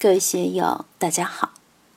[0.00, 1.54] 各位学友，大家好。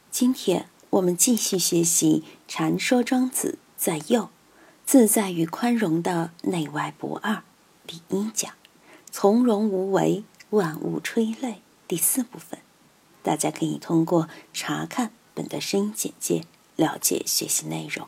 [0.10, 4.30] 今天我们继续学习《禅说庄子在右
[4.88, 7.34] 自在与宽容的内外不二》
[7.86, 8.54] 第一讲
[9.12, 12.58] “从容无为，万物吹泪”第四部分。
[13.22, 16.46] 大家可以通过查看本的声音简介
[16.76, 18.08] 了解学习内容。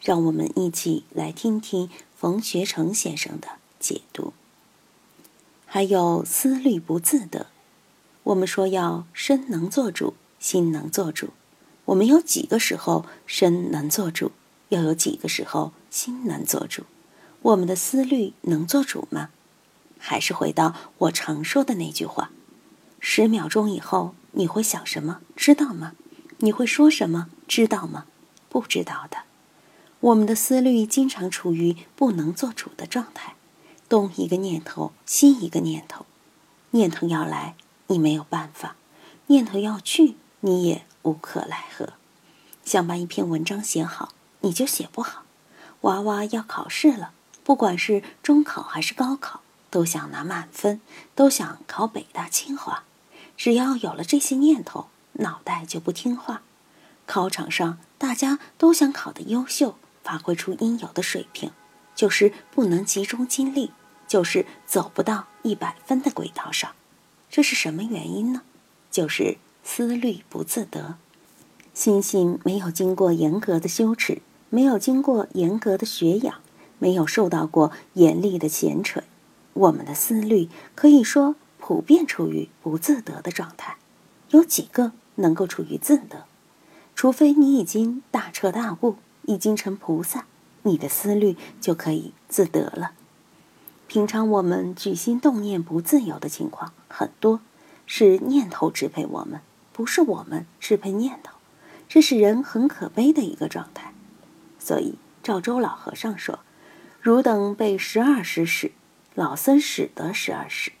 [0.00, 4.32] 让我们一起来听听冯学成先生的解读。
[5.64, 7.46] 还有思虑不自得。
[8.28, 11.30] 我们说要身能做主，心能做主。
[11.86, 14.32] 我们有几个时候身能做主？
[14.68, 16.82] 又有几个时候心能做主？
[17.40, 19.30] 我们的思虑能做主吗？
[19.98, 22.30] 还是回到我常说的那句话：
[23.00, 25.20] 十秒钟以后你会想什么？
[25.34, 25.94] 知道吗？
[26.40, 27.28] 你会说什么？
[27.46, 28.04] 知道吗？
[28.50, 29.20] 不知道的。
[30.00, 33.36] 我们的思虑经常处于不能做主的状态，
[33.88, 36.04] 东一个念头，西一个念头，
[36.72, 37.54] 念头要来。
[37.88, 38.76] 你没有办法，
[39.26, 41.94] 念头要去，你也无可奈何。
[42.64, 45.22] 想把一篇文章写好，你就写不好。
[45.82, 47.12] 娃娃要考试了，
[47.44, 50.80] 不管是中考还是高考，都想拿满分，
[51.14, 52.84] 都想考北大清华。
[53.36, 56.42] 只要有了这些念头，脑袋就不听话。
[57.06, 61.52] 考场上，大家都想考得优秀，发挥出应有的水平，
[61.94, 63.72] 就是不能集中精力，
[64.06, 66.72] 就是走不到一百分的轨道上。
[67.30, 68.42] 这是什么原因呢？
[68.90, 70.96] 就是思虑不自得，
[71.74, 76.40] 心性没有经过严格的修持，没有经过严格的学养，
[76.78, 79.02] 没有受到过严厉的闲锤，
[79.52, 83.76] 我们的思虑可以说普遍处于不自得的状态。
[84.30, 86.24] 有几个能够处于自得？
[86.94, 90.26] 除非你已经大彻大悟，已经成菩萨，
[90.62, 92.92] 你的思虑就可以自得了。
[93.88, 97.40] 平常我们举心动念不自由的情况很多，
[97.86, 99.40] 是念头支配我们，
[99.72, 101.32] 不是我们支配念头，
[101.88, 103.94] 这是人很可悲的一个状态。
[104.58, 106.40] 所以赵州老和尚说
[107.00, 108.72] ：“汝等被十二时使，
[109.14, 110.72] 老僧使得十二时。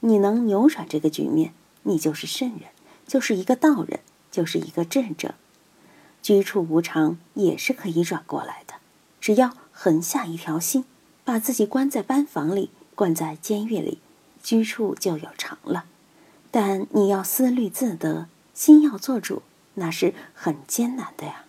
[0.00, 1.54] 你能扭转这个局面，
[1.84, 2.70] 你就是圣人，
[3.06, 4.00] 就是一个道人，
[4.32, 5.36] 就是一个智者。
[6.20, 8.74] 居处无常也是可以转过来的，
[9.20, 10.84] 只要横下一条心。”
[11.28, 13.98] 把自己关在班房里，关在监狱里，
[14.42, 15.84] 居处就有常了。
[16.50, 19.42] 但你要思虑自得，心要做主，
[19.74, 21.44] 那是很艰难的呀。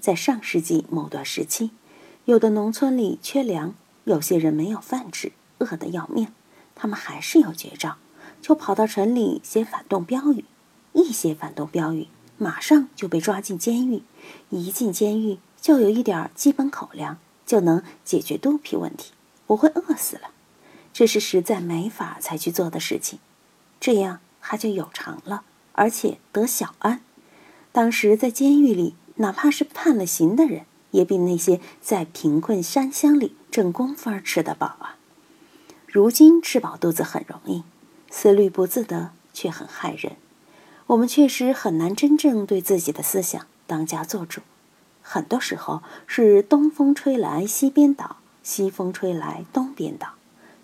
[0.00, 1.70] 在上世纪某段时期，
[2.24, 6.26] 有的农村里缺粮，有些人没有饭吃，饿得要命，
[6.74, 7.98] 他们还是有绝招，
[8.42, 10.44] 就跑到城里写反动标语。
[10.94, 14.02] 一写反动标语，马上就被抓进监狱。
[14.50, 17.18] 一进监狱，就有一点基本口粮。
[17.46, 19.12] 就能解决肚皮问题，
[19.46, 20.30] 不会饿死了。
[20.92, 23.18] 这是实在没法才去做的事情，
[23.80, 27.00] 这样他就有偿了，而且得小安。
[27.70, 34.96] 当时在监狱里，哪怕是判了刑的人，也比那些在贫困山乡里挣工分吃得饱啊。
[35.86, 37.62] 如今吃饱肚子很容易，
[38.10, 40.16] 思虑不自得却很害人。
[40.86, 44.40] 我们确实很难真正对自己的思想当家做主。
[45.08, 50.14] 很多时候是东风吹来西边倒，西风吹来东边倒。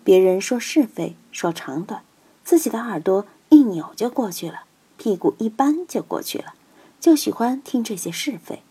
[0.03, 2.03] 别人说是非，说长短，
[2.43, 4.63] 自己的耳朵一扭就过去了，
[4.97, 6.55] 屁股一扳就过去了，
[6.99, 8.61] 就喜欢听这些是非。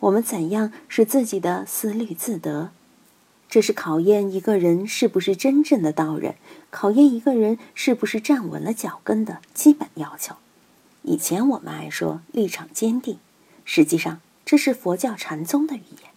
[0.00, 2.72] 我们怎样使自己的思虑自得？
[3.48, 6.34] 这是考验一个人是不是真正的道人，
[6.72, 10.34] 考验一个人是不是站稳了脚跟的基本要求。
[11.02, 13.20] 以前我们爱说立场坚定，
[13.64, 14.20] 实际上。
[14.44, 16.10] 这是佛教禅宗的语言，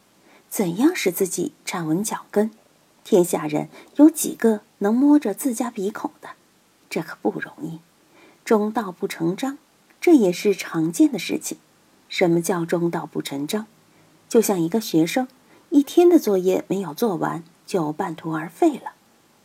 [0.49, 2.51] 怎样使自己站稳脚跟？
[3.03, 6.31] 天下人有几个能摸着自家鼻孔的？
[6.89, 7.79] 这可不容易。
[8.43, 9.57] 中道不成章，
[10.01, 11.57] 这也是常见的事情。
[12.09, 13.65] 什么叫中道不成章？
[14.27, 15.27] 就像一个学生
[15.69, 18.93] 一天的作业没有做完，就半途而废了。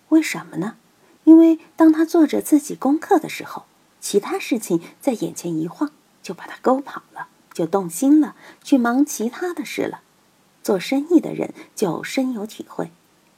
[0.08, 0.76] 为什么呢？
[1.24, 3.64] 因为当他做着自己功课的时候，
[4.00, 7.28] 其他事情在眼前一晃，就把他勾跑了。
[7.52, 10.00] 就动心了，去忙其他的事了。
[10.62, 12.90] 做生意的人就深有体会。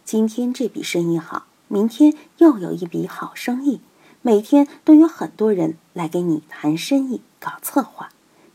[0.05, 3.81] 今天这笔生意好，明天又有一笔好生意。
[4.21, 8.09] 每天都有很多人来给你谈生意、搞策划，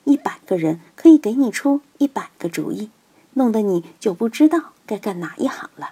[0.04, 2.90] 一百个人可以给你出一百个主意，
[3.34, 5.92] 弄得你就不知道该干哪一行了。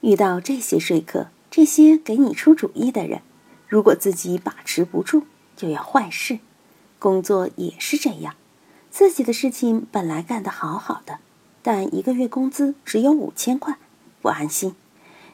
[0.00, 3.20] 遇到这些说客，这些给你出主意的人，
[3.68, 5.24] 如果自己把持不住，
[5.56, 6.38] 就要坏事。
[6.98, 8.34] 工作也是这样。
[8.92, 11.18] 自己的事情本来干得好好的，
[11.62, 13.78] 但一个月工资只有五千块，
[14.20, 14.74] 不安心。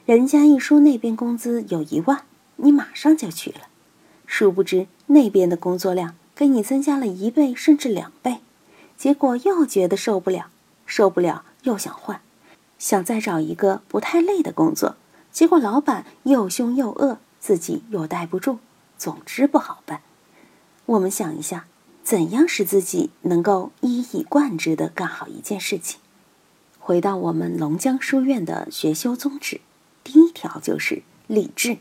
[0.05, 2.23] 人家一说那边工资有一万，
[2.55, 3.67] 你马上就去了。
[4.25, 8.37] 殊不知那边的工作量给你增加了一倍甚至两倍，
[8.95, 10.45] 结果又觉得受不了，
[10.85, 12.21] 受不了又想换，
[12.77, 14.95] 想再找一个不太累的工作，
[15.33, 18.59] 结果老板又凶又恶，自己又待不住，
[18.97, 19.99] 总之不好办。
[20.85, 21.65] 我们想一下，
[22.09, 25.99] 怎样使自己能够一以贯之的干好一件事情？
[26.79, 29.61] 回到我们龙江书院的学修宗旨，
[30.03, 31.77] 第一条就是立志。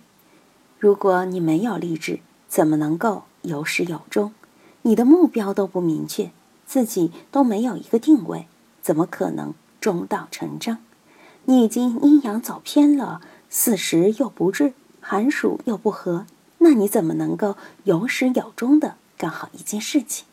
[0.79, 4.35] 如果你没有立志，怎么能够有始有终？
[4.83, 6.31] 你的目标都不明确，
[6.67, 8.47] 自己都没有一个定位，
[8.83, 10.77] 怎么可能中道成章？
[11.47, 16.27] 你已经阴阳走偏了，四时又不至，寒暑又不和，
[16.59, 20.25] 那你怎么能够有始有终的干好一件事情？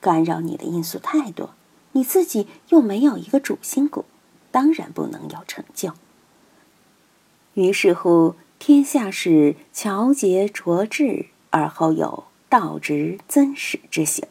[0.00, 1.54] 干扰你的因素太多，
[1.92, 4.04] 你自己又没有一个主心骨，
[4.52, 5.94] 当然不能有成就。
[7.54, 8.36] 于是乎。
[8.58, 14.26] 天下始巧节拙智，而后有道直增始之行。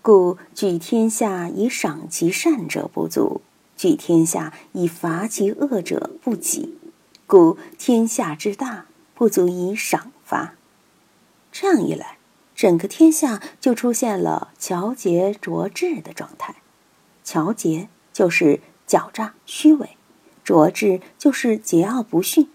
[0.00, 3.42] 故举天下以赏其善者不足，
[3.76, 6.78] 举天下以罚其恶者不及。
[7.26, 8.86] 故天下之大，
[9.16, 10.54] 不足以赏罚。
[11.50, 12.18] 这样一来，
[12.54, 16.56] 整个天下就出现了乔杰卓智的状态。
[17.24, 19.96] 乔杰就是狡诈虚伪，
[20.44, 22.48] 卓智就是桀骜不驯。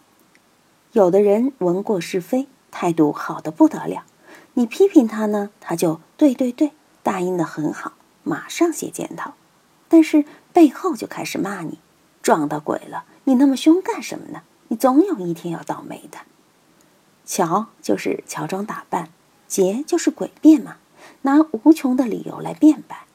[0.94, 4.06] 有的人闻过是非，态度好的不得了。
[4.54, 6.72] 你批评他呢，他就对对对，
[7.04, 7.94] 答应的很好，
[8.24, 9.36] 马上写检讨。
[9.88, 11.80] 但是背后就开始骂你，
[12.22, 13.06] 撞到鬼了！
[13.26, 14.42] 你那么凶干什么呢？
[14.70, 16.18] 你总有一天要倒霉的。
[17.26, 19.10] 乔就是乔装打扮，
[19.48, 20.78] 劫就是诡辩嘛，
[21.22, 23.06] 拿无穷的理由来辩白。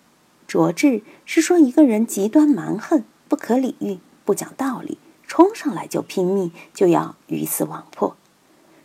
[0.46, 4.98] 拙智是说一个人极端蛮横，不可理喻，不讲道理。
[5.26, 8.16] 冲上来就拼命，就要鱼死网破。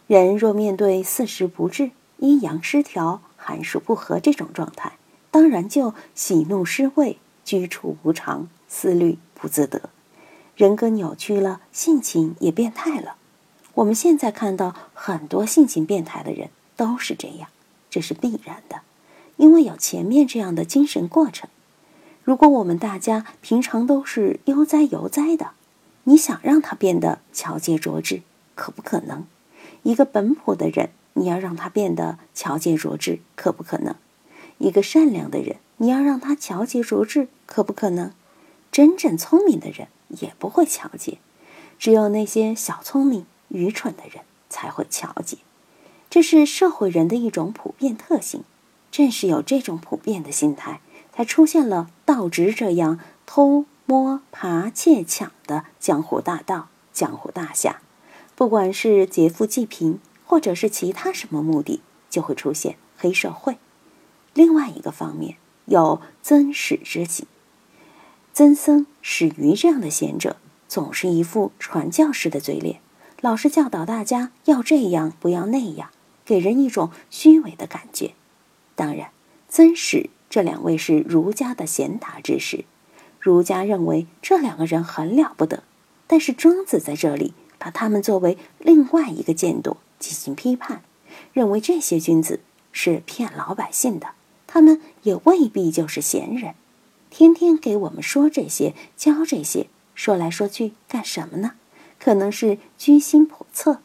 [0.08, 4.94] 人若面对四时不至、阴阳失调、寒暑不和这种状态，
[5.30, 9.90] 当然就喜怒失位、居处无常、思虑不自得，
[10.56, 13.18] 人格扭曲了，性情也变态了。
[13.74, 17.50] 我们现在看到很多性情变态的人都是这样，
[17.90, 18.80] 这是必然的，
[19.36, 21.50] 因为有前面这样的精神过程。
[22.24, 25.52] 如果我们大家平常都是悠哉悠哉的。
[26.10, 28.22] 你想让他变得巧节拙智，
[28.56, 29.26] 可不可能？
[29.84, 33.94] 一个本朴的人，你要让他变得巧节拙智，可不可能？
[34.58, 38.14] 一个善良的人，你要让他巧节拙智，可不可能？
[38.72, 41.18] 真正聪明的人也不会巧节，
[41.78, 45.40] 只有那些小聪明、愚蠢的人才会巧节。
[46.10, 48.44] 这是社会人的一种普遍特性。
[48.92, 50.82] 正是有这种普遍的心态，
[51.14, 53.66] 才出现了道直这样偷。
[53.90, 57.80] 摸爬窃抢的江湖大盗、江湖大侠，
[58.36, 63.58] 不管是劫富济贫，或者是其他什么目的，就会出现黑社会。
[64.34, 65.38] 另外一个方面，
[65.68, 67.28] 有曾史之己，
[68.34, 70.36] 曾僧史瑜这样的贤者，
[70.68, 72.82] 总是一副传教士的嘴脸，
[73.22, 75.92] 老是教导大家要这样，不要那样，
[76.28, 78.12] 给人一种虚伪的感觉。
[78.76, 79.12] 当然，
[79.48, 82.66] 曾史这两位是儒家的贤达之士。
[83.20, 85.64] 儒家认为这两个人很了不得，
[86.06, 90.84] 但是庄子在这里把他们作为另外一个见度进行批判，
[91.32, 92.42] 认为这些君子
[92.72, 94.10] 是骗老百姓的，
[94.46, 96.56] 他们也未必就是贤人，
[97.10, 101.54] 天天给我们说这些，教这些，说来说去干什么呢？
[102.00, 103.82] 可能是居心叵测，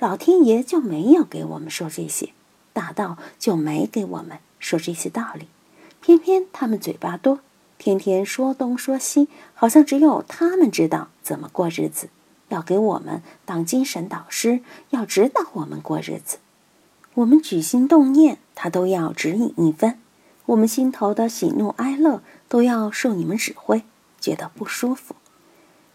[0.00, 2.30] 老天爷就没有给我们说这些，
[2.72, 5.46] 大道就没给我们说这些道理，
[6.00, 7.40] 偏偏他们嘴巴多。
[7.76, 12.08] 天天说东说西，好像只有他们知道怎么过日子，
[12.48, 16.38] 要给我们当精神导师，要指导我们过日子。
[17.12, 19.96] 我们举心动念，他都要指引一分；
[20.46, 23.82] 我们心头的喜怒哀乐，都要受你们指挥，
[24.18, 25.14] 觉得不舒服。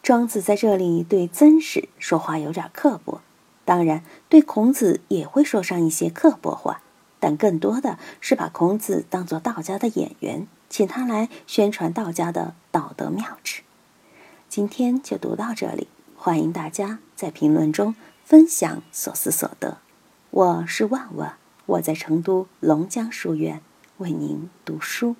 [0.03, 3.21] 庄子在这里对曾史说话有点刻薄，
[3.65, 6.81] 当然对孔子也会说上一些刻薄话，
[7.19, 10.47] 但更多的是把孔子当做道家的演员。
[10.69, 13.61] 请他来宣传道家的道德妙旨。
[14.49, 19.77] 今天就读到这里，欢迎大家在评论中分享所思所得。
[20.31, 23.61] 我是万万，我在成都龙江书院
[23.97, 25.15] 为您读书。